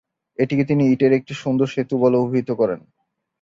এটিকে 0.39 0.63
তিনি 0.65 0.83
‘ইটের 0.85 1.11
একটি 1.13 1.33
সুন্দর 1.35 1.67
সেতু’ 1.67 1.95
বলে 2.03 2.17
অভিহিত 2.17 2.49
করেন। 2.51 2.79